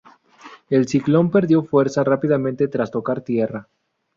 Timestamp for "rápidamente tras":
2.03-2.89